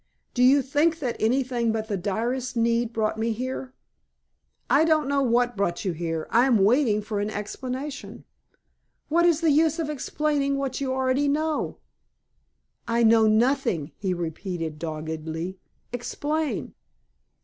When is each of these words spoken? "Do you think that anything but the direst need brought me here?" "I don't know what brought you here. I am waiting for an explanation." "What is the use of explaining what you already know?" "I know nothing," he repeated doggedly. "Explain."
"Do 0.33 0.41
you 0.41 0.63
think 0.63 0.97
that 0.97 1.15
anything 1.19 1.71
but 1.71 1.87
the 1.87 1.95
direst 1.95 2.57
need 2.57 2.91
brought 2.91 3.19
me 3.19 3.33
here?" 3.33 3.75
"I 4.67 4.83
don't 4.83 5.07
know 5.07 5.21
what 5.21 5.55
brought 5.55 5.85
you 5.85 5.91
here. 5.91 6.25
I 6.31 6.47
am 6.47 6.57
waiting 6.63 7.03
for 7.03 7.19
an 7.19 7.29
explanation." 7.29 8.23
"What 9.09 9.27
is 9.27 9.41
the 9.41 9.51
use 9.51 9.77
of 9.77 9.91
explaining 9.91 10.57
what 10.57 10.81
you 10.81 10.91
already 10.91 11.27
know?" 11.27 11.77
"I 12.87 13.03
know 13.03 13.27
nothing," 13.27 13.91
he 13.95 14.11
repeated 14.11 14.79
doggedly. 14.79 15.59
"Explain." 15.93 16.73